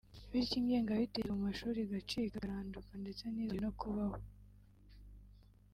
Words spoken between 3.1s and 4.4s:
ntizongere no kubaho